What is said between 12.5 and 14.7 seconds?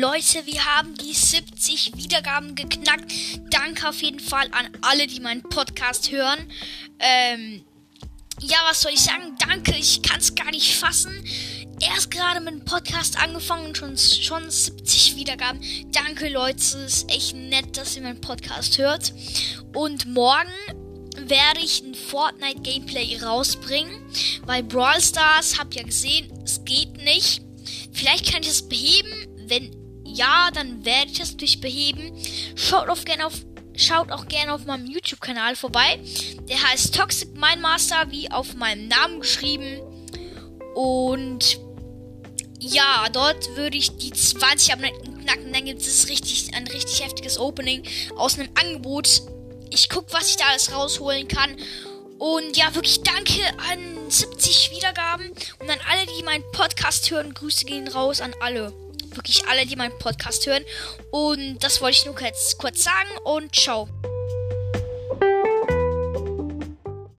dem Podcast angefangen und schon, schon